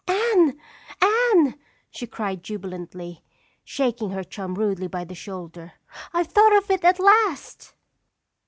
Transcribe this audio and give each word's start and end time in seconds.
"Anne! 0.07 0.59
Anne!" 0.99 1.59
she 1.91 2.07
cried 2.07 2.41
jubilantly, 2.41 3.21
shaking 3.63 4.09
her 4.09 4.23
chum 4.23 4.55
rudely 4.55 4.87
by 4.87 5.03
the 5.05 5.13
shoulder. 5.13 5.73
"I've 6.11 6.25
thought 6.29 6.55
of 6.57 6.71
it 6.71 6.83
at 6.83 6.97
last!" 6.99 7.75